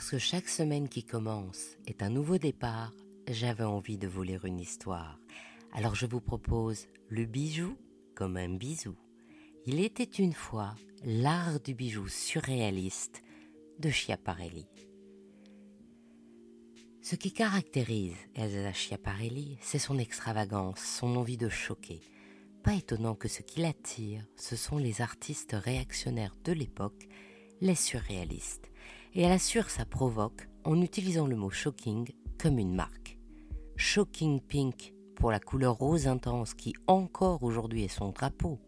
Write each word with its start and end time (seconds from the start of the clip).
Parce 0.00 0.12
que 0.12 0.18
chaque 0.18 0.48
semaine 0.48 0.88
qui 0.88 1.04
commence 1.04 1.76
est 1.86 2.02
un 2.02 2.08
nouveau 2.08 2.38
départ, 2.38 2.90
j'avais 3.28 3.64
envie 3.64 3.98
de 3.98 4.08
vous 4.08 4.22
lire 4.22 4.46
une 4.46 4.58
histoire. 4.58 5.20
Alors 5.74 5.94
je 5.94 6.06
vous 6.06 6.22
propose 6.22 6.86
le 7.10 7.26
bijou 7.26 7.76
comme 8.14 8.38
un 8.38 8.48
bisou. 8.48 8.96
Il 9.66 9.78
était 9.78 10.04
une 10.04 10.32
fois 10.32 10.74
l'art 11.04 11.60
du 11.60 11.74
bijou 11.74 12.08
surréaliste 12.08 13.22
de 13.78 13.90
Schiaparelli. 13.90 14.66
Ce 17.02 17.14
qui 17.14 17.30
caractérise 17.30 18.16
Elsa 18.34 18.72
Schiaparelli, 18.72 19.58
c'est 19.60 19.78
son 19.78 19.98
extravagance, 19.98 20.80
son 20.80 21.14
envie 21.14 21.36
de 21.36 21.50
choquer. 21.50 22.00
Pas 22.62 22.72
étonnant 22.72 23.14
que 23.14 23.28
ce 23.28 23.42
qui 23.42 23.60
l'attire, 23.60 24.24
ce 24.34 24.56
sont 24.56 24.78
les 24.78 25.02
artistes 25.02 25.52
réactionnaires 25.52 26.36
de 26.42 26.52
l'époque, 26.52 27.06
les 27.60 27.74
surréalistes 27.74 28.69
et 29.14 29.22
elle 29.22 29.32
assure 29.32 29.70
sa 29.70 29.84
provoque 29.84 30.48
en 30.64 30.80
utilisant 30.80 31.26
le 31.26 31.36
mot 31.36 31.50
shocking 31.50 32.08
comme 32.38 32.58
une 32.58 32.74
marque. 32.74 33.18
Shocking 33.76 34.40
Pink 34.40 34.94
pour 35.16 35.30
la 35.30 35.40
couleur 35.40 35.74
rose 35.74 36.06
intense 36.06 36.54
qui 36.54 36.74
encore 36.86 37.42
aujourd'hui 37.42 37.84
est 37.84 37.88
son 37.88 38.10
drapeau. 38.10 38.58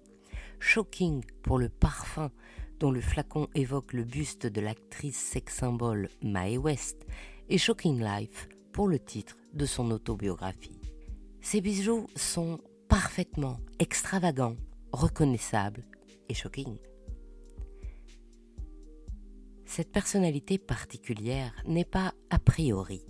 Shocking 0.59 1.24
pour 1.42 1.59
le 1.59 1.69
parfum 1.69 2.30
dont 2.78 2.91
le 2.91 3.00
flacon 3.00 3.48
évoque 3.55 3.92
le 3.92 4.05
buste 4.05 4.47
de 4.47 4.60
l'actrice 4.60 5.16
sex 5.16 5.55
symbole 5.55 6.09
Mae 6.23 6.56
West 6.56 7.06
et 7.48 7.59
Shocking 7.59 8.02
Life 8.02 8.48
pour 8.72 8.88
le 8.88 8.98
titre 8.98 9.36
de 9.55 9.66
son 9.66 9.91
autobiographie. 9.91 10.80
Ces 11.41 11.61
bijoux 11.61 12.06
sont 12.16 12.59
parfaitement 12.88 13.59
extravagants, 13.78 14.56
reconnaissables 14.92 15.84
et 16.28 16.34
shocking. 16.34 16.77
Cette 19.75 19.91
personnalité 19.91 20.59
particulière 20.59 21.55
n'est 21.65 21.87
pas 21.87 22.12
a 22.28 22.39
priori 22.39 23.06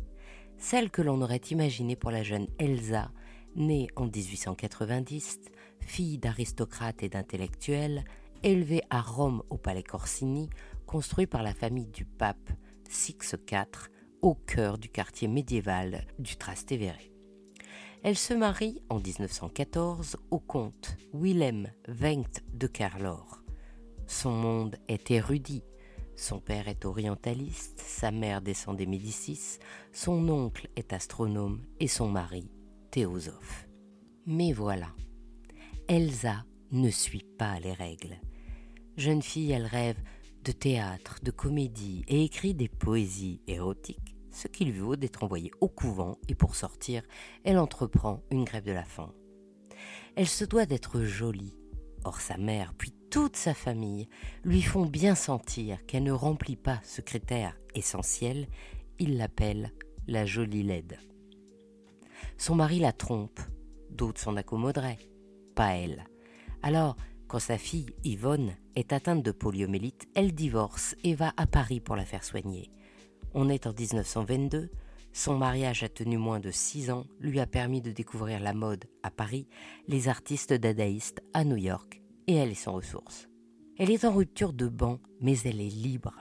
celle 0.58 0.90
que 0.90 1.02
l'on 1.02 1.20
aurait 1.20 1.40
imaginée 1.50 1.96
pour 1.96 2.12
la 2.12 2.22
jeune 2.22 2.46
Elsa, 2.60 3.10
née 3.56 3.88
en 3.96 4.04
1890, 4.04 5.40
fille 5.80 6.18
d'aristocrates 6.18 7.02
et 7.02 7.08
d'intellectuels, 7.08 8.04
élevée 8.44 8.82
à 8.90 9.00
Rome 9.00 9.42
au 9.50 9.56
palais 9.56 9.82
Corsini, 9.82 10.50
construit 10.86 11.26
par 11.26 11.42
la 11.42 11.52
famille 11.52 11.90
du 11.90 12.04
pape 12.04 12.52
Six 12.88 13.34
IV, 13.50 13.88
au 14.20 14.36
cœur 14.36 14.78
du 14.78 14.88
quartier 14.88 15.26
médiéval 15.26 16.06
du 16.20 16.36
Trastevere. 16.36 17.10
Elle 18.04 18.16
se 18.16 18.34
marie 18.34 18.84
en 18.88 19.00
1914 19.00 20.16
au 20.30 20.38
comte 20.38 20.96
Willem 21.12 21.72
Wengt 21.88 22.40
de 22.54 22.68
Carlor. 22.68 23.42
Son 24.06 24.30
monde 24.30 24.76
est 24.86 25.10
érudit, 25.10 25.64
son 26.16 26.40
père 26.40 26.68
est 26.68 26.84
orientaliste, 26.84 27.80
sa 27.80 28.10
mère 28.10 28.42
descend 28.42 28.76
des 28.76 28.86
Médicis, 28.86 29.58
son 29.92 30.28
oncle 30.28 30.68
est 30.76 30.92
astronome 30.92 31.62
et 31.80 31.88
son 31.88 32.08
mari 32.08 32.50
théosophe. 32.90 33.68
Mais 34.26 34.52
voilà, 34.52 34.88
Elsa 35.88 36.44
ne 36.70 36.90
suit 36.90 37.26
pas 37.38 37.58
les 37.60 37.72
règles. 37.72 38.20
Jeune 38.96 39.22
fille, 39.22 39.52
elle 39.52 39.66
rêve 39.66 40.00
de 40.44 40.52
théâtre, 40.52 41.18
de 41.22 41.30
comédie 41.30 42.04
et 42.08 42.24
écrit 42.24 42.54
des 42.54 42.68
poésies 42.68 43.40
érotiques, 43.46 44.16
ce 44.30 44.48
qui 44.48 44.64
lui 44.64 44.78
vaut 44.78 44.96
d'être 44.96 45.22
envoyée 45.22 45.52
au 45.60 45.68
couvent 45.68 46.18
et 46.28 46.34
pour 46.34 46.56
sortir, 46.56 47.02
elle 47.44 47.58
entreprend 47.58 48.22
une 48.30 48.44
grève 48.44 48.64
de 48.64 48.72
la 48.72 48.84
faim. 48.84 49.12
Elle 50.16 50.28
se 50.28 50.44
doit 50.44 50.66
d'être 50.66 51.02
jolie, 51.02 51.54
Or 52.04 52.20
sa 52.20 52.36
mère, 52.36 52.74
puis 52.76 52.92
toute 53.12 53.36
sa 53.36 53.52
famille, 53.52 54.08
lui 54.42 54.62
font 54.62 54.86
bien 54.86 55.14
sentir 55.14 55.84
qu'elle 55.84 56.02
ne 56.02 56.12
remplit 56.12 56.56
pas 56.56 56.80
ce 56.82 57.02
critère 57.02 57.54
essentiel, 57.74 58.48
il 58.98 59.18
l'appelle 59.18 59.70
la 60.08 60.24
jolie 60.24 60.62
laide. 60.62 60.98
Son 62.38 62.54
mari 62.54 62.78
la 62.78 62.92
trompe, 62.92 63.38
d'autres 63.90 64.18
s'en 64.18 64.36
accommoderaient, 64.36 64.98
pas 65.54 65.74
elle. 65.74 66.04
Alors, 66.62 66.96
quand 67.28 67.38
sa 67.38 67.58
fille, 67.58 67.94
Yvonne, 68.02 68.56
est 68.76 68.94
atteinte 68.94 69.22
de 69.22 69.30
poliomélite, 69.30 70.08
elle 70.14 70.32
divorce 70.32 70.96
et 71.04 71.14
va 71.14 71.34
à 71.36 71.46
Paris 71.46 71.80
pour 71.80 71.96
la 71.96 72.06
faire 72.06 72.24
soigner. 72.24 72.70
On 73.34 73.50
est 73.50 73.66
en 73.66 73.74
1922, 73.74 74.70
son 75.12 75.36
mariage 75.36 75.82
a 75.82 75.90
tenu 75.90 76.16
moins 76.16 76.40
de 76.40 76.50
six 76.50 76.90
ans, 76.90 77.04
lui 77.20 77.40
a 77.40 77.46
permis 77.46 77.82
de 77.82 77.92
découvrir 77.92 78.40
la 78.40 78.54
mode 78.54 78.86
à 79.02 79.10
Paris, 79.10 79.48
les 79.86 80.08
artistes 80.08 80.54
dadaïstes 80.54 81.22
à 81.34 81.44
New 81.44 81.58
York, 81.58 82.01
et 82.26 82.34
elle 82.34 82.50
est 82.50 82.54
sans 82.54 82.72
ressources. 82.72 83.28
Elle 83.78 83.90
est 83.90 84.04
en 84.04 84.12
rupture 84.12 84.52
de 84.52 84.68
banc, 84.68 85.00
mais 85.20 85.38
elle 85.40 85.60
est 85.60 85.68
libre. 85.68 86.14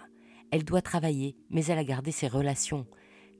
Elle 0.51 0.63
doit 0.63 0.81
travailler, 0.81 1.35
mais 1.49 1.65
elle 1.65 1.77
a 1.77 1.83
gardé 1.83 2.11
ses 2.11 2.27
relations, 2.27 2.87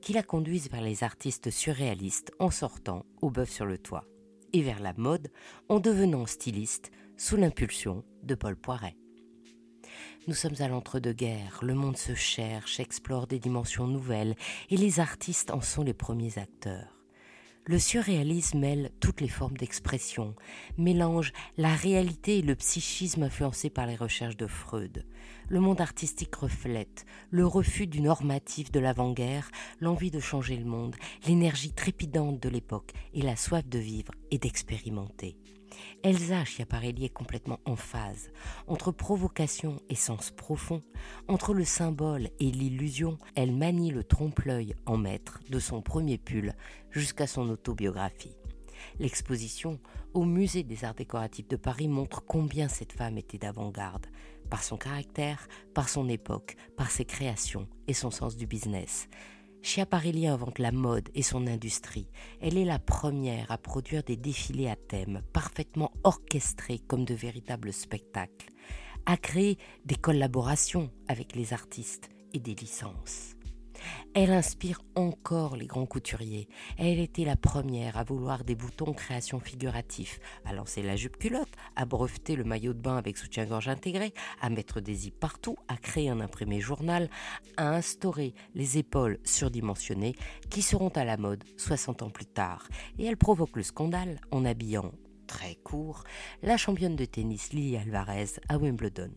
qui 0.02 0.14
la 0.14 0.24
conduisent 0.24 0.70
vers 0.70 0.82
les 0.82 1.04
artistes 1.04 1.50
surréalistes 1.50 2.32
en 2.40 2.50
sortant 2.50 3.06
au 3.22 3.30
bœuf 3.30 3.50
sur 3.50 3.66
le 3.66 3.78
toit, 3.78 4.06
et 4.54 4.62
vers 4.62 4.80
la 4.80 4.94
mode 4.94 5.32
en 5.70 5.80
devenant 5.80 6.26
styliste 6.26 6.92
sous 7.18 7.38
l'impulsion 7.38 8.04
de 8.24 8.36
Paul 8.36 8.56
Poiret. 8.56 8.98
Nous 10.28 10.34
sommes 10.36 10.60
à 10.60 10.68
l'entre-deux-guerres, 10.68 11.60
le 11.64 11.74
monde 11.74 11.98
se 11.98 12.14
cherche, 12.14 12.80
explore 12.80 13.28
des 13.28 13.40
dimensions 13.40 13.88
nouvelles, 13.88 14.36
et 14.70 14.78
les 14.78 15.00
artistes 15.00 15.52
en 15.52 15.62
sont 15.62 15.84
les 15.84 15.94
premiers 15.94 16.38
acteurs. 16.38 17.01
Le 17.66 17.78
surréalisme 17.78 18.58
mêle 18.58 18.90
toutes 19.00 19.22
les 19.22 19.28
formes 19.28 19.56
d'expression, 19.56 20.36
mélange 20.80 21.32
la 21.58 21.76
réalité 21.76 22.40
et 22.40 22.42
le 22.42 22.56
psychisme 22.56 23.22
influencé 23.22 23.70
par 23.70 23.86
les 23.86 23.96
recherches 23.96 24.36
de 24.36 24.48
Freud. 24.48 25.06
Le 25.48 25.60
monde 25.60 25.80
artistique 25.80 26.34
reflète 26.34 27.06
le 27.30 27.46
refus 27.46 27.86
du 27.86 28.02
normatif 28.02 28.72
de 28.72 28.80
l'avant-guerre, 28.80 29.52
l'envie 29.80 30.10
de 30.10 30.20
changer 30.20 30.58
le 30.58 30.66
monde, 30.66 30.96
l'énergie 31.28 31.72
trépidante 31.72 32.42
de 32.42 32.50
l'époque 32.50 32.94
et 33.14 33.22
la 33.22 33.36
soif 33.36 33.68
de 33.68 33.78
vivre 33.78 34.12
et 34.32 34.40
d'expérimenter. 34.40 35.38
Elsa 36.04 36.46
Schiaparelli 36.46 37.06
est 37.06 37.10
complètement 37.10 37.60
en 37.66 37.76
phase 37.76 38.32
entre 38.68 38.92
provocation 38.92 39.82
et 39.90 39.96
sens 39.96 40.32
profond, 40.32 40.82
entre 41.28 41.54
le 41.54 41.66
symbole 41.66 42.30
et 42.40 42.52
l'illusion. 42.52 43.18
Elle 43.36 43.54
manie 43.54 43.92
le 43.92 44.04
trompe-l'œil 44.04 44.76
en 44.86 44.98
maître 44.98 45.40
de 45.50 45.60
son 45.60 45.82
premier 45.82 46.18
pull 46.18 46.54
jusqu'à 46.92 47.28
son 47.28 47.50
autobiographie. 47.50 48.36
L'exposition 49.00 49.80
au 50.14 50.26
Musée 50.26 50.64
des 50.64 50.84
Arts 50.84 50.96
Décoratifs 50.96 51.48
de 51.48 51.56
Paris 51.56 51.88
montre 51.88 52.24
combien 52.26 52.68
cette 52.68 52.94
femme 52.94 53.18
était 53.18 53.38
d'avant-garde, 53.38 54.08
par 54.50 54.64
son 54.64 54.78
caractère, 54.78 55.48
par 55.74 55.88
son 55.88 56.10
époque, 56.10 56.56
par 56.78 56.92
ses 56.92 57.06
créations 57.06 57.68
et 57.88 57.94
son 57.94 58.12
sens 58.12 58.36
du 58.36 58.48
business. 58.48 59.08
Schiaparelli 59.64 60.28
invente 60.28 60.60
la 60.60 60.72
mode 60.72 61.10
et 61.14 61.22
son 61.22 61.46
industrie. 61.48 62.08
Elle 62.42 62.58
est 62.58 62.66
la 62.66 62.80
première 62.80 63.52
à 63.52 63.58
produire 63.58 64.04
des 64.04 64.18
défilés 64.18 64.70
à 64.70 64.76
thème, 64.76 65.22
parfaitement 65.34 65.92
orchestrés 66.04 66.80
comme 66.80 67.06
de 67.06 67.14
véritables 67.14 67.72
spectacles, 67.72 68.50
à 69.06 69.18
créer 69.18 69.58
des 69.86 69.96
collaborations 69.96 70.90
avec 71.08 71.36
les 71.36 71.54
artistes 71.54 72.10
et 72.34 72.40
des 72.40 72.56
licences. 72.56 73.36
Elle 74.14 74.32
inspire 74.32 74.82
encore 74.96 75.56
les 75.56 75.68
grands 75.68 75.86
couturiers. 75.86 76.48
Elle 76.78 77.00
était 77.00 77.26
la 77.26 77.36
première 77.36 77.98
à 77.98 78.04
vouloir 78.04 78.44
des 78.44 78.56
boutons 78.56 78.94
création 78.94 79.40
figuratifs, 79.40 80.20
à 80.46 80.54
lancer 80.54 80.82
la 80.82 80.96
jupe 80.96 81.18
culotte, 81.18 81.51
à 81.82 81.86
breveter 81.86 82.36
le 82.36 82.44
maillot 82.44 82.74
de 82.74 82.80
bain 82.80 82.96
avec 82.96 83.18
soutien-gorge 83.18 83.68
intégré, 83.68 84.14
à 84.40 84.50
mettre 84.50 84.82
des 84.82 84.94
zips 84.94 85.20
partout, 85.20 85.58
à 85.68 85.78
créer 85.78 86.10
un 86.10 86.20
imprimé 86.20 86.62
journal, 86.62 87.10
à 87.58 87.76
instaurer 87.76 88.36
les 88.54 88.78
épaules 88.78 89.18
surdimensionnées 89.24 90.16
qui 90.52 90.62
seront 90.62 90.90
à 90.90 91.04
la 91.04 91.18
mode 91.18 91.44
60 91.58 92.04
ans 92.04 92.12
plus 92.12 92.28
tard. 92.28 92.68
Et 93.00 93.06
elle 93.06 93.18
provoque 93.18 93.56
le 93.56 93.64
scandale 93.64 94.22
en 94.30 94.46
habillant 94.46 94.92
très 95.26 95.56
court 95.56 96.04
la 96.44 96.58
championne 96.58 96.96
de 96.96 97.06
tennis 97.06 97.52
Lily 97.52 97.78
Alvarez 97.78 98.40
à 98.48 98.58
Wimbledon. 98.58 99.12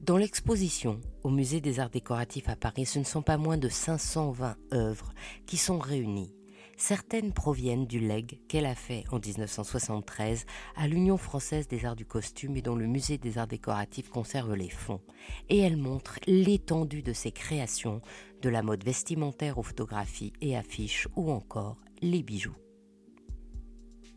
Dans 0.00 0.16
l'exposition 0.16 1.02
au 1.22 1.28
Musée 1.28 1.60
des 1.60 1.80
Arts 1.80 1.90
Décoratifs 1.90 2.48
à 2.48 2.56
Paris, 2.56 2.86
ce 2.86 2.98
ne 2.98 3.04
sont 3.04 3.20
pas 3.20 3.36
moins 3.36 3.58
de 3.58 3.68
520 3.68 4.56
œuvres 4.72 5.12
qui 5.44 5.58
sont 5.58 5.78
réunies. 5.78 6.34
Certaines 6.80 7.34
proviennent 7.34 7.86
du 7.86 8.00
leg 8.00 8.40
qu'elle 8.48 8.64
a 8.64 8.74
fait 8.74 9.04
en 9.12 9.18
1973 9.18 10.46
à 10.76 10.88
l'Union 10.88 11.18
française 11.18 11.68
des 11.68 11.84
arts 11.84 11.94
du 11.94 12.06
costume 12.06 12.56
et 12.56 12.62
dont 12.62 12.74
le 12.74 12.86
Musée 12.86 13.18
des 13.18 13.36
arts 13.36 13.46
décoratifs 13.46 14.08
conserve 14.08 14.54
les 14.54 14.70
fonds. 14.70 15.02
Et 15.50 15.58
elle 15.58 15.76
montre 15.76 16.18
l'étendue 16.26 17.02
de 17.02 17.12
ses 17.12 17.32
créations, 17.32 18.00
de 18.40 18.48
la 18.48 18.62
mode 18.62 18.82
vestimentaire 18.82 19.58
aux 19.58 19.62
photographies 19.62 20.32
et 20.40 20.56
affiches 20.56 21.06
ou 21.16 21.30
encore 21.30 21.76
les 22.00 22.22
bijoux. 22.22 22.56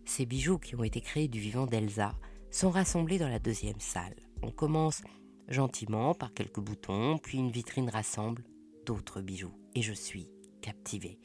Ces 0.06 0.26
bijoux 0.26 0.58
qui 0.58 0.76
ont 0.78 0.86
été 0.86 1.02
créés 1.02 1.28
du 1.28 1.42
vivant 1.42 1.66
d'Elsa 1.66 2.18
sont 2.50 2.70
rassemblés 2.70 3.20
dans 3.20 3.30
la 3.30 3.40
deuxième 3.40 3.82
salle. 3.82 4.16
On 4.42 4.52
commence 4.52 5.02
gentiment 5.50 6.14
par 6.14 6.34
quelques 6.34 6.62
boutons, 6.62 7.18
puis 7.18 7.40
une 7.40 7.52
vitrine 7.52 7.90
rassemble 7.90 8.46
d'autres 8.86 9.20
bijoux. 9.20 9.54
Et 9.76 9.82
je 9.82 9.94
suis 9.94 10.30
captivée. 10.62 11.20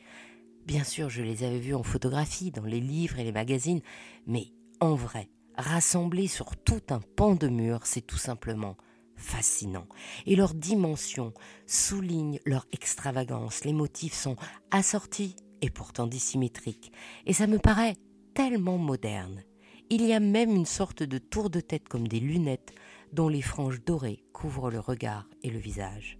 Bien 0.68 0.84
sûr, 0.84 1.08
je 1.08 1.22
les 1.22 1.44
avais 1.44 1.60
vus 1.60 1.74
en 1.74 1.82
photographie, 1.82 2.50
dans 2.50 2.66
les 2.66 2.78
livres 2.78 3.18
et 3.18 3.24
les 3.24 3.32
magazines, 3.32 3.80
mais 4.26 4.48
en 4.80 4.96
vrai, 4.96 5.30
rassemblés 5.56 6.26
sur 6.26 6.58
tout 6.58 6.82
un 6.90 7.00
pan 7.00 7.34
de 7.34 7.48
mur, 7.48 7.86
c'est 7.86 8.06
tout 8.06 8.18
simplement 8.18 8.76
fascinants 9.16 9.88
et 10.26 10.36
leurs 10.36 10.52
dimensions 10.52 11.32
soulignent 11.66 12.38
leur 12.44 12.66
extravagance. 12.70 13.64
Les 13.64 13.72
motifs 13.72 14.12
sont 14.12 14.36
assortis 14.70 15.36
et 15.62 15.70
pourtant 15.70 16.06
dissymétriques 16.06 16.92
et 17.24 17.32
ça 17.32 17.46
me 17.46 17.58
paraît 17.58 17.96
tellement 18.34 18.76
moderne. 18.76 19.44
Il 19.88 20.04
y 20.04 20.12
a 20.12 20.20
même 20.20 20.54
une 20.54 20.66
sorte 20.66 21.02
de 21.02 21.16
tour 21.16 21.48
de 21.48 21.60
tête 21.60 21.88
comme 21.88 22.06
des 22.06 22.20
lunettes 22.20 22.74
dont 23.14 23.30
les 23.30 23.40
franges 23.40 23.82
dorées 23.86 24.22
couvrent 24.34 24.70
le 24.70 24.80
regard 24.80 25.30
et 25.42 25.48
le 25.48 25.58
visage. 25.58 26.18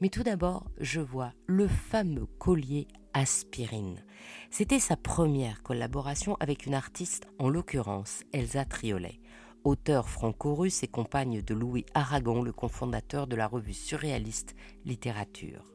Mais 0.00 0.08
tout 0.08 0.24
d'abord, 0.24 0.66
je 0.80 1.00
vois 1.00 1.32
le 1.46 1.68
fameux 1.68 2.26
collier 2.38 2.88
aspirine. 3.14 4.04
C'était 4.50 4.80
sa 4.80 4.96
première 4.96 5.62
collaboration 5.62 6.36
avec 6.40 6.66
une 6.66 6.74
artiste, 6.74 7.26
en 7.38 7.48
l'occurrence 7.48 8.22
Elsa 8.32 8.64
Triolet, 8.64 9.20
auteur 9.64 10.08
franco-russe 10.08 10.82
et 10.82 10.88
compagne 10.88 11.40
de 11.40 11.54
Louis 11.54 11.86
Aragon, 11.94 12.42
le 12.42 12.52
cofondateur 12.52 13.26
de 13.26 13.36
la 13.36 13.46
revue 13.46 13.72
surréaliste 13.72 14.54
Littérature. 14.84 15.74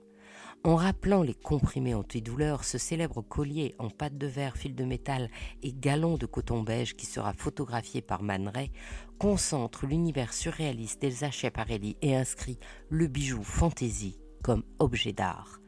En 0.65 0.75
rappelant 0.75 1.24
les 1.24 1.33
comprimés 1.33 1.95
antidouleurs, 1.95 2.65
ce 2.65 2.77
célèbre 2.77 3.21
collier 3.21 3.75
en 3.80 3.89
pâte 3.89 4.18
de 4.18 4.27
verre, 4.27 4.57
fil 4.57 4.75
de 4.75 4.83
métal 4.83 5.30
et 5.63 5.71
galon 5.71 6.18
de 6.18 6.25
coton 6.25 6.63
beige 6.63 6.97
qui 6.97 7.06
sera 7.06 7.31
photographié 7.31 8.01
par 8.01 8.24
Man 8.24 8.51
concentre 9.18 9.85
l'univers 9.85 10.33
surréaliste 10.33 11.01
d'Elsa 11.01 11.31
Schiaparelli 11.31 11.95
et 12.01 12.13
inscrit 12.13 12.59
le 12.89 13.07
bijou 13.07 13.42
fantaisie 13.42 14.19
comme 14.44 14.63
objet 14.80 15.13
d'art. 15.13 15.62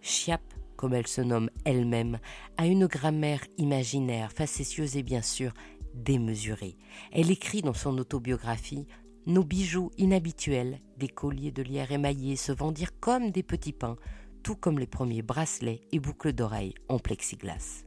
Chiap, 0.00 0.42
comme 0.76 0.94
elle 0.94 1.06
se 1.06 1.20
nomme 1.20 1.50
elle-même, 1.64 2.18
a 2.56 2.66
une 2.66 2.86
grammaire 2.86 3.44
imaginaire, 3.58 4.32
facétieuse 4.32 4.96
et 4.96 5.02
bien 5.02 5.22
sûr 5.22 5.52
démesurée. 5.94 6.76
Elle 7.12 7.30
écrit 7.30 7.62
dans 7.62 7.74
son 7.74 7.96
autobiographie 7.98 8.86
nos 9.26 9.44
bijoux 9.44 9.90
inhabituels, 9.96 10.80
des 10.98 11.08
colliers 11.08 11.52
de 11.52 11.62
lierre 11.62 11.92
émaillés, 11.92 12.36
se 12.36 12.52
vendirent 12.52 12.98
comme 13.00 13.30
des 13.30 13.42
petits 13.42 13.72
pains, 13.72 13.96
tout 14.42 14.56
comme 14.56 14.78
les 14.78 14.86
premiers 14.86 15.22
bracelets 15.22 15.80
et 15.92 15.98
boucles 15.98 16.34
d'oreilles 16.34 16.74
en 16.88 16.98
plexiglas. 16.98 17.84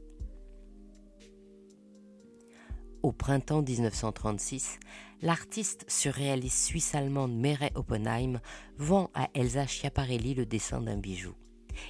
Au 3.02 3.12
printemps 3.12 3.62
1936, 3.62 4.80
l'artiste 5.22 5.84
surréaliste 5.88 6.66
suisse-allemande 6.66 7.32
Meret 7.32 7.70
Oppenheim 7.76 8.40
vend 8.76 9.10
à 9.14 9.28
Elsa 9.34 9.68
Schiaparelli 9.68 10.34
le 10.34 10.46
dessin 10.46 10.80
d'un 10.80 10.96
bijou. 10.96 11.34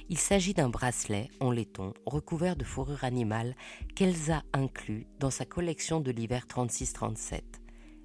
Il 0.09 0.17
s'agit 0.17 0.53
d'un 0.53 0.69
bracelet 0.69 1.29
en 1.39 1.51
laiton 1.51 1.93
recouvert 2.05 2.55
de 2.55 2.63
fourrure 2.63 3.03
animale 3.03 3.55
qu'Elsa 3.95 4.43
inclut 4.53 5.07
dans 5.19 5.29
sa 5.29 5.45
collection 5.45 5.99
de 5.99 6.11
l'hiver 6.11 6.45
36-37. 6.47 7.41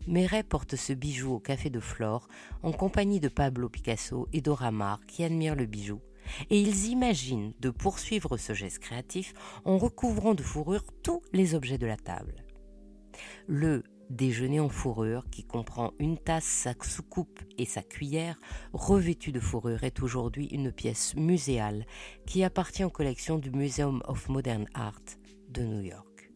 Méret 0.06 0.42
porte 0.42 0.76
ce 0.76 0.92
bijou 0.92 1.34
au 1.34 1.40
Café 1.40 1.70
de 1.70 1.80
Flore 1.80 2.28
en 2.62 2.72
compagnie 2.72 3.20
de 3.20 3.28
Pablo 3.28 3.68
Picasso 3.68 4.28
et 4.32 4.42
Dora 4.42 4.70
Maar 4.70 5.00
qui 5.06 5.24
admirent 5.24 5.56
le 5.56 5.66
bijou. 5.66 6.00
Et 6.50 6.60
ils 6.60 6.86
imaginent 6.86 7.52
de 7.60 7.70
poursuivre 7.70 8.36
ce 8.36 8.52
geste 8.54 8.80
créatif 8.80 9.34
en 9.64 9.78
recouvrant 9.78 10.34
de 10.34 10.42
fourrure 10.42 10.84
tous 11.02 11.22
les 11.32 11.54
objets 11.54 11.78
de 11.78 11.86
la 11.86 11.96
table. 11.96 12.44
Le 13.46 13.82
déjeuner 14.14 14.60
en 14.60 14.68
fourrure, 14.68 15.28
qui 15.30 15.44
comprend 15.44 15.92
une 15.98 16.16
tasse, 16.16 16.44
sa 16.44 16.74
soucoupe 16.80 17.40
et 17.58 17.64
sa 17.64 17.82
cuillère, 17.82 18.38
revêtue 18.72 19.32
de 19.32 19.40
fourrure, 19.40 19.84
est 19.84 20.02
aujourd'hui 20.02 20.46
une 20.46 20.72
pièce 20.72 21.14
muséale 21.16 21.84
qui 22.26 22.44
appartient 22.44 22.84
aux 22.84 22.90
collections 22.90 23.38
du 23.38 23.50
Museum 23.50 24.02
of 24.06 24.28
Modern 24.28 24.66
Art 24.74 25.02
de 25.50 25.62
New 25.62 25.82
York. 25.82 26.30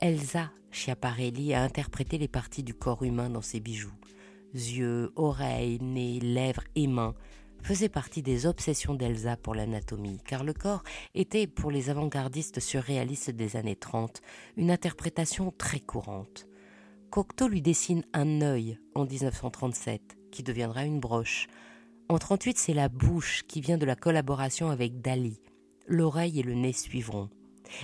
Elsa 0.00 0.50
Schiaparelli 0.70 1.54
a 1.54 1.62
interprété 1.62 2.18
les 2.18 2.28
parties 2.28 2.62
du 2.62 2.74
corps 2.74 3.04
humain 3.04 3.30
dans 3.30 3.42
ses 3.42 3.60
bijoux. 3.60 3.94
Yeux, 4.52 5.12
oreilles, 5.16 5.78
nez, 5.80 6.20
lèvres 6.20 6.64
et 6.74 6.86
mains 6.86 7.14
faisaient 7.64 7.88
partie 7.88 8.20
des 8.20 8.44
obsessions 8.44 8.94
d'Elsa 8.94 9.38
pour 9.38 9.54
l'anatomie, 9.54 10.20
car 10.26 10.44
le 10.44 10.52
corps 10.52 10.84
était, 11.14 11.46
pour 11.46 11.70
les 11.70 11.88
avant-gardistes 11.88 12.60
surréalistes 12.60 13.30
des 13.30 13.56
années 13.56 13.74
30, 13.74 14.20
une 14.58 14.70
interprétation 14.70 15.50
très 15.56 15.80
courante. 15.80 16.46
Cocteau 17.08 17.48
lui 17.48 17.62
dessine 17.62 18.04
un 18.12 18.42
œil 18.42 18.78
en 18.94 19.06
1937, 19.06 20.18
qui 20.30 20.42
deviendra 20.42 20.84
une 20.84 21.00
broche. 21.00 21.46
En 22.10 22.18
38, 22.18 22.58
c'est 22.58 22.74
la 22.74 22.90
bouche 22.90 23.44
qui 23.48 23.62
vient 23.62 23.78
de 23.78 23.86
la 23.86 23.96
collaboration 23.96 24.68
avec 24.68 25.00
Dali. 25.00 25.40
L'oreille 25.86 26.40
et 26.40 26.42
le 26.42 26.54
nez 26.54 26.74
suivront. 26.74 27.30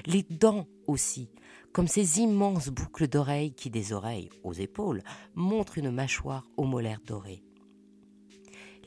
Les 0.05 0.25
dents 0.29 0.67
aussi, 0.89 1.31
comme 1.73 1.89
ces 1.89 2.21
immenses 2.21 2.69
boucles 2.69 3.09
d'oreilles 3.09 3.55
qui, 3.55 3.71
des 3.71 3.95
oreilles 3.95 4.29
aux 4.45 4.53
épaules, 4.53 5.03
montrent 5.35 5.79
une 5.79 5.91
mâchoire 5.91 6.47
aux 6.59 6.65
molaires 6.65 7.01
dorées. 7.07 7.43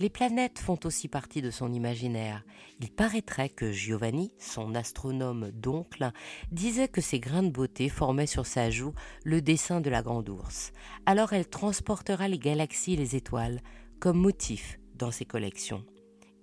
Les 0.04 0.10
planètes 0.10 0.60
font 0.60 0.78
aussi 0.84 1.08
partie 1.08 1.42
de 1.42 1.50
son 1.50 1.72
imaginaire. 1.72 2.44
Il 2.82 2.92
paraîtrait 2.92 3.48
que 3.48 3.72
Giovanni, 3.72 4.34
son 4.38 4.76
astronome 4.76 5.50
d'oncle, 5.52 6.12
disait 6.52 6.90
que 6.90 7.00
ces 7.00 7.22
grains 7.22 7.42
de 7.42 7.52
beauté 7.52 7.88
formaient 7.88 8.28
sur 8.28 8.46
sa 8.46 8.70
joue 8.70 8.94
le 9.24 9.42
dessin 9.42 9.80
de 9.80 9.90
la 9.90 10.02
grande 10.02 10.28
ours. 10.28 10.74
Alors 11.06 11.32
elle 11.32 11.48
transportera 11.48 12.28
les 12.28 12.38
galaxies 12.38 12.96
et 12.96 12.98
les 12.98 13.16
étoiles 13.16 13.62
comme 14.02 14.18
motif 14.18 14.78
dans 14.96 15.10
ses 15.10 15.24
collections. 15.24 15.86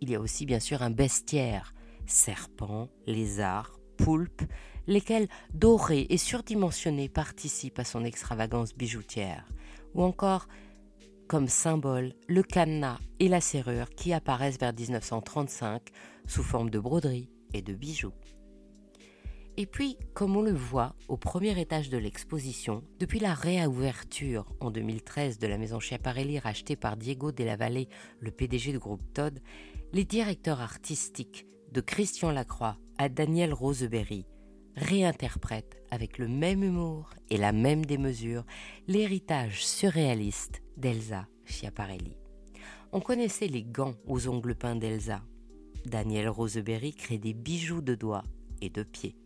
Il 0.01 0.09
y 0.09 0.15
a 0.15 0.21
aussi 0.21 0.47
bien 0.47 0.59
sûr 0.59 0.81
un 0.81 0.89
bestiaire, 0.89 1.75
serpents, 2.07 2.89
lézards, 3.07 3.79
poulpes, 3.99 4.51
lesquels, 4.87 5.29
dorés 5.53 6.07
et 6.09 6.17
surdimensionnés, 6.17 7.11
participent 7.11 7.79
à 7.79 7.85
son 7.85 8.07
extravagance 8.07 8.75
bijoutière, 8.75 9.45
ou 9.93 10.03
encore, 10.03 10.49
comme 11.31 11.47
symbole, 11.47 12.13
le 12.27 12.43
cadenas 12.43 12.99
et 13.21 13.29
la 13.29 13.41
serrure 13.41 13.91
qui 13.91 14.13
apparaissent 14.13 14.59
vers 14.59 14.73
1935 14.73 15.81
sous 16.27 16.43
forme 16.43 16.71
de 16.71 16.81
broderie 16.81 17.31
et 17.55 17.63
de 17.63 17.73
bijoux. 17.73 18.13
Et 19.57 19.67
puis, 19.67 19.97
comme 20.13 20.37
on 20.37 20.43
le 20.43 20.53
voit 20.53 20.97
au 21.07 21.17
premier 21.17 21.57
étage 21.61 21.89
de 21.89 21.99
l'exposition, 21.99 22.83
depuis 22.99 23.21
la 23.21 23.33
réouverture 23.33 24.53
en 24.59 24.73
2013 24.73 25.39
de 25.39 25.47
la 25.47 25.57
maison 25.57 25.79
Schiaparelli 25.79 26.41
rachetée 26.41 26.75
par 26.75 26.97
Diego 26.97 27.31
Della 27.31 27.55
Valle, 27.55 27.87
le 28.19 28.31
PDG 28.33 28.73
du 28.73 28.81
groupe 28.81 29.13
Todd, 29.15 29.39
les 29.93 30.05
directeurs 30.05 30.61
artistiques 30.61 31.47
de 31.71 31.81
Christian 31.81 32.33
Lacroix 32.33 32.77
à 32.99 33.09
Daniel 33.09 33.55
Roseberry 33.55 34.27
réinterprète 34.77 35.83
avec 35.91 36.19
le 36.19 36.29
même 36.29 36.63
humour 36.63 37.11
et 37.31 37.37
la 37.37 37.53
même 37.53 37.85
démesure 37.85 38.45
l'héritage 38.89 39.65
surréaliste 39.65 40.63
d'Elsa 40.77 41.27
Schiaparelli. 41.45 42.17
On 42.93 43.01
connaissait 43.01 43.49
les 43.49 43.63
gants 43.63 43.95
aux 44.07 44.29
ongles 44.29 44.55
peints 44.55 44.77
d'Elsa. 44.77 45.23
Daniel 45.87 46.29
Roseberry 46.29 46.93
crée 46.95 47.19
des 47.19 47.35
bijoux 47.35 47.81
de 47.81 47.95
doigts 47.95 48.25
et 48.61 48.71
de 48.71 48.83
pieds. 48.83 49.17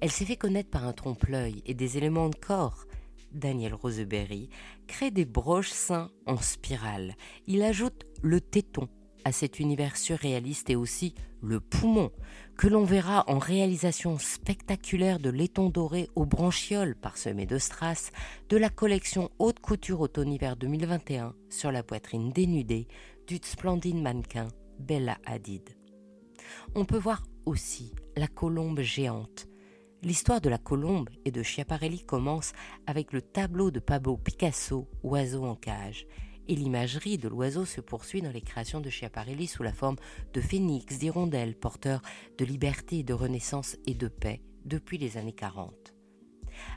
Elle 0.00 0.10
s'est 0.10 0.24
fait 0.24 0.36
connaître 0.36 0.70
par 0.70 0.86
un 0.86 0.92
trompe-l'œil 0.92 1.62
et 1.66 1.74
des 1.74 1.98
éléments 1.98 2.28
de 2.28 2.36
corps. 2.36 2.86
Daniel 3.32 3.74
Roseberry 3.74 4.48
crée 4.86 5.10
des 5.10 5.24
broches 5.24 5.70
seins 5.70 6.10
en 6.26 6.38
spirale. 6.38 7.14
Il 7.46 7.62
ajoute 7.62 8.06
le 8.22 8.40
téton 8.40 8.88
à 9.24 9.32
cet 9.32 9.60
univers 9.60 9.96
surréaliste 9.96 10.70
et 10.70 10.76
aussi 10.76 11.14
le 11.40 11.60
poumon, 11.60 12.10
que 12.56 12.66
l'on 12.66 12.84
verra 12.84 13.24
en 13.28 13.38
réalisation 13.38 14.18
spectaculaire 14.18 15.18
de 15.18 15.30
laiton 15.30 15.70
doré 15.70 16.08
aux 16.16 16.26
branchioles 16.26 16.96
parsemées 16.96 17.46
de 17.46 17.58
strass 17.58 18.10
de 18.48 18.56
la 18.56 18.70
collection 18.70 19.30
haute 19.38 19.60
couture 19.60 20.00
automne-hiver 20.00 20.56
2021 20.56 21.34
sur 21.50 21.70
la 21.70 21.82
poitrine 21.82 22.30
dénudée 22.30 22.88
du 23.26 23.38
splendide 23.42 24.00
mannequin 24.00 24.48
Bella 24.78 25.18
Hadid. 25.24 25.68
On 26.74 26.84
peut 26.84 26.98
voir 26.98 27.22
aussi 27.46 27.94
la 28.16 28.26
colombe 28.26 28.80
géante. 28.80 29.46
L'histoire 30.02 30.40
de 30.40 30.48
la 30.48 30.58
colombe 30.58 31.10
et 31.24 31.30
de 31.30 31.42
Schiaparelli 31.42 32.04
commence 32.04 32.52
avec 32.86 33.12
le 33.12 33.20
tableau 33.20 33.70
de 33.70 33.80
Pablo 33.80 34.16
Picasso, 34.16 34.88
Oiseau 35.02 35.44
en 35.44 35.56
cage, 35.56 36.06
et 36.48 36.54
l'imagerie 36.54 37.18
de 37.18 37.28
l'oiseau 37.28 37.64
se 37.64 37.80
poursuit 37.80 38.22
dans 38.22 38.32
les 38.32 38.40
créations 38.40 38.80
de 38.80 38.90
Schiaparelli 38.90 39.46
sous 39.46 39.62
la 39.62 39.72
forme 39.72 39.96
de 40.32 40.40
phénix, 40.40 40.98
d'hirondelles, 40.98 41.54
porteurs 41.54 42.02
de 42.38 42.44
liberté, 42.44 43.02
de 43.02 43.14
renaissance 43.14 43.76
et 43.86 43.94
de 43.94 44.08
paix 44.08 44.40
depuis 44.64 44.98
les 44.98 45.16
années 45.16 45.32
40. 45.32 45.94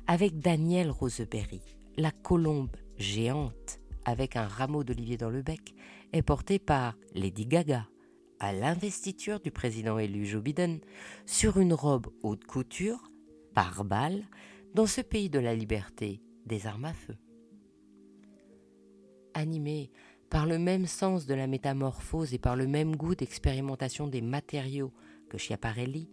Avec 0.08 0.40
Daniel 0.40 0.92
Roseberry, 0.92 1.62
la 1.98 2.12
colombe 2.12 2.75
géante 2.98 3.80
avec 4.06 4.36
un 4.36 4.48
rameau 4.48 4.84
d'olivier 4.84 5.18
dans 5.18 5.30
le 5.30 5.42
bec 5.42 5.74
est 6.13 6.22
portée 6.22 6.60
par 6.60 6.96
Lady 7.13 7.46
Gaga 7.46 7.88
à 8.40 8.54
l'investiture 8.54 9.40
du 9.40 9.51
président 9.51 10.00
élu 10.00 10.25
Joe 10.25 10.42
Biden 10.42 10.80
sur 11.25 11.60
une 11.60 11.74
robe 11.74 12.08
haute 12.24 12.46
couture 12.46 13.12
par 13.54 13.86
balle 13.86 14.24
dans 14.74 14.88
ce 14.88 15.01
pays 15.01 15.30
de 15.30 15.40
la 15.40 15.54
liberté 15.54 16.22
des 16.46 16.66
armes 16.66 16.86
à 16.86 16.94
feu 16.94 17.16
animé 19.34 19.92
par 20.30 20.46
le 20.46 20.58
même 20.58 20.88
sens 20.88 21.26
de 21.26 21.34
la 21.34 21.48
métamorphose 21.48 22.34
et 22.34 22.40
par 22.40 22.56
le 22.56 22.66
même 22.66 22.96
goût 22.96 23.16
d'expérimentation 23.16 24.08
des 24.08 24.22
matériaux 24.22 24.94
que 25.30 25.38
Schiaparelli, 25.38 26.10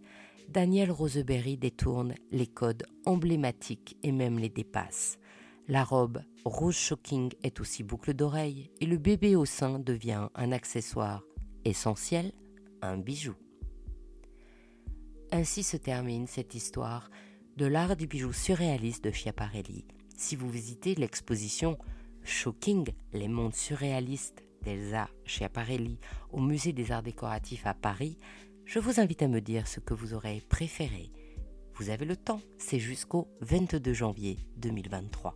Daniel 0.49 0.91
Roseberry 0.91 1.57
détourne 1.57 2.15
les 2.31 2.47
codes 2.47 2.85
emblématiques 3.05 3.97
et 4.03 4.11
même 4.11 4.39
les 4.39 4.49
dépasse. 4.49 5.19
La 5.67 5.83
robe 5.83 6.21
rose 6.43 6.75
shocking 6.75 7.31
est 7.43 7.59
aussi 7.59 7.83
boucle 7.83 8.13
d'oreille 8.13 8.71
et 8.81 8.87
le 8.87 8.97
bébé 8.97 9.35
au 9.35 9.45
sein 9.45 9.77
devient 9.77 10.27
un 10.33 10.51
accessoire 10.51 11.23
essentiel, 11.63 12.31
un 12.81 12.97
bijou. 12.97 13.35
Ainsi 15.31 15.61
se 15.61 15.77
termine 15.77 16.25
cette 16.25 16.55
histoire 16.55 17.11
de 17.55 17.67
l'art 17.67 17.95
du 17.95 18.07
bijou 18.07 18.33
surréaliste 18.33 19.03
de 19.03 19.11
Schiaparelli. 19.11 19.85
Si 20.17 20.35
vous 20.35 20.49
visitez 20.49 20.95
l'exposition 20.95 21.77
Shocking, 22.23 22.89
les 23.13 23.27
mondes 23.27 23.55
surréalistes 23.55 24.43
d'Elsa 24.61 25.09
Schiaparelli 25.25 25.99
au 26.31 26.39
musée 26.39 26.73
des 26.73 26.91
arts 26.91 27.03
décoratifs 27.03 27.65
à 27.65 27.73
Paris, 27.73 28.17
je 28.65 28.79
vous 28.79 28.99
invite 28.99 29.23
à 29.23 29.27
me 29.27 29.41
dire 29.41 29.67
ce 29.67 29.79
que 29.79 29.93
vous 29.93 30.13
aurez 30.13 30.41
préféré. 30.47 31.11
Vous 31.73 31.89
avez 31.89 32.05
le 32.05 32.15
temps, 32.15 32.41
c'est 32.57 32.79
jusqu'au 32.79 33.27
22 33.41 33.93
janvier 33.93 34.37
2023. 34.57 35.35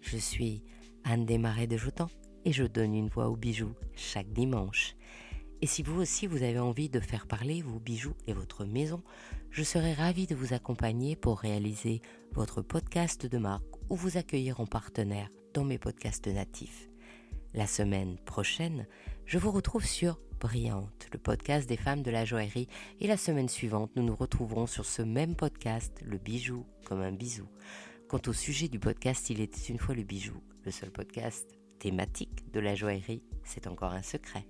Je 0.00 0.16
suis 0.16 0.64
Anne 1.04 1.26
Desmarais 1.26 1.66
de 1.66 1.76
Jotan 1.76 2.08
et 2.44 2.52
je 2.52 2.64
donne 2.64 2.94
une 2.94 3.08
voix 3.08 3.28
aux 3.28 3.36
bijoux 3.36 3.74
chaque 3.94 4.32
dimanche. 4.32 4.96
Et 5.64 5.66
si 5.66 5.82
vous 5.82 5.98
aussi 5.98 6.26
vous 6.26 6.42
avez 6.42 6.58
envie 6.58 6.90
de 6.90 7.00
faire 7.00 7.26
parler 7.26 7.62
vos 7.62 7.78
bijoux 7.78 8.12
et 8.26 8.34
votre 8.34 8.66
maison, 8.66 9.02
je 9.50 9.62
serai 9.62 9.94
ravie 9.94 10.26
de 10.26 10.34
vous 10.34 10.52
accompagner 10.52 11.16
pour 11.16 11.38
réaliser 11.38 12.02
votre 12.32 12.60
podcast 12.60 13.24
de 13.24 13.38
marque 13.38 13.64
ou 13.88 13.96
vous 13.96 14.18
accueillir 14.18 14.60
en 14.60 14.66
partenaire 14.66 15.30
dans 15.54 15.64
mes 15.64 15.78
podcasts 15.78 16.26
natifs. 16.26 16.90
La 17.54 17.66
semaine 17.66 18.18
prochaine, 18.26 18.86
je 19.24 19.38
vous 19.38 19.50
retrouve 19.50 19.86
sur 19.86 20.20
Brillante, 20.38 21.08
le 21.14 21.18
podcast 21.18 21.66
des 21.66 21.78
femmes 21.78 22.02
de 22.02 22.10
la 22.10 22.26
joaillerie, 22.26 22.68
et 23.00 23.06
la 23.06 23.16
semaine 23.16 23.48
suivante, 23.48 23.90
nous 23.96 24.02
nous 24.02 24.14
retrouverons 24.14 24.66
sur 24.66 24.84
ce 24.84 25.00
même 25.00 25.34
podcast, 25.34 25.98
le 26.04 26.18
bijou 26.18 26.66
comme 26.84 27.00
un 27.00 27.12
bisou. 27.12 27.48
Quant 28.10 28.20
au 28.26 28.34
sujet 28.34 28.68
du 28.68 28.80
podcast, 28.80 29.30
il 29.30 29.40
était 29.40 29.72
une 29.72 29.78
fois 29.78 29.94
le 29.94 30.02
bijou, 30.02 30.42
le 30.66 30.70
seul 30.70 30.90
podcast 30.90 31.56
thématique 31.78 32.52
de 32.52 32.60
la 32.60 32.74
joaillerie, 32.74 33.22
c'est 33.44 33.66
encore 33.66 33.92
un 33.92 34.02
secret. 34.02 34.44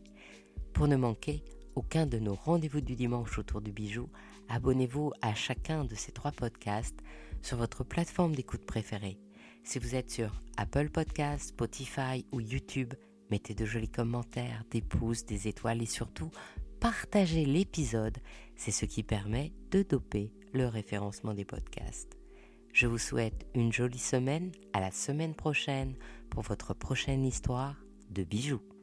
Pour 0.74 0.88
ne 0.88 0.96
manquer 0.96 1.44
aucun 1.76 2.04
de 2.04 2.18
nos 2.18 2.34
rendez-vous 2.34 2.80
du 2.80 2.96
dimanche 2.96 3.38
autour 3.38 3.60
du 3.60 3.70
bijou, 3.70 4.08
abonnez-vous 4.48 5.12
à 5.22 5.32
chacun 5.32 5.84
de 5.84 5.94
ces 5.94 6.10
trois 6.10 6.32
podcasts 6.32 6.98
sur 7.42 7.56
votre 7.56 7.84
plateforme 7.84 8.34
d'écoute 8.34 8.66
préférée. 8.66 9.16
Si 9.62 9.78
vous 9.78 9.94
êtes 9.94 10.10
sur 10.10 10.42
Apple 10.56 10.90
Podcasts, 10.90 11.50
Spotify 11.50 12.26
ou 12.32 12.40
YouTube, 12.40 12.92
mettez 13.30 13.54
de 13.54 13.64
jolis 13.64 13.88
commentaires, 13.88 14.64
des 14.72 14.82
pouces, 14.82 15.24
des 15.24 15.46
étoiles 15.46 15.80
et 15.80 15.86
surtout 15.86 16.32
partagez 16.80 17.46
l'épisode. 17.46 18.18
C'est 18.56 18.72
ce 18.72 18.84
qui 18.84 19.04
permet 19.04 19.52
de 19.70 19.84
doper 19.84 20.32
le 20.52 20.66
référencement 20.66 21.34
des 21.34 21.44
podcasts. 21.44 22.18
Je 22.72 22.88
vous 22.88 22.98
souhaite 22.98 23.46
une 23.54 23.72
jolie 23.72 23.96
semaine, 23.96 24.50
à 24.72 24.80
la 24.80 24.90
semaine 24.90 25.36
prochaine 25.36 25.94
pour 26.30 26.42
votre 26.42 26.74
prochaine 26.74 27.24
histoire 27.24 27.76
de 28.10 28.24
bijoux. 28.24 28.73